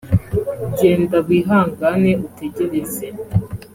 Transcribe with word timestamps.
genda 0.77 1.17
wihangane 1.27 2.11
utegereze 2.27 3.07